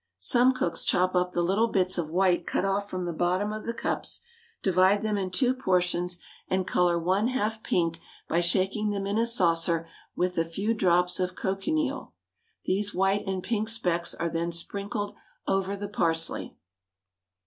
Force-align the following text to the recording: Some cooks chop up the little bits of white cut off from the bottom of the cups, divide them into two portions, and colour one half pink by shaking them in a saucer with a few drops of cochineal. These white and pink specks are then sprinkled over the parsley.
Some 0.17 0.55
cooks 0.55 0.83
chop 0.83 1.13
up 1.13 1.33
the 1.33 1.43
little 1.43 1.67
bits 1.67 1.99
of 1.99 2.09
white 2.09 2.47
cut 2.47 2.65
off 2.65 2.89
from 2.89 3.05
the 3.05 3.13
bottom 3.13 3.53
of 3.53 3.67
the 3.67 3.73
cups, 3.75 4.21
divide 4.63 5.03
them 5.03 5.15
into 5.15 5.51
two 5.51 5.53
portions, 5.53 6.17
and 6.47 6.65
colour 6.65 6.97
one 6.97 7.27
half 7.27 7.61
pink 7.61 7.99
by 8.27 8.41
shaking 8.41 8.89
them 8.89 9.05
in 9.05 9.19
a 9.19 9.27
saucer 9.27 9.87
with 10.15 10.39
a 10.39 10.43
few 10.43 10.73
drops 10.73 11.19
of 11.19 11.35
cochineal. 11.35 12.13
These 12.65 12.95
white 12.95 13.27
and 13.27 13.43
pink 13.43 13.69
specks 13.69 14.15
are 14.15 14.27
then 14.29 14.51
sprinkled 14.51 15.13
over 15.47 15.75
the 15.77 15.87
parsley. 15.87 16.55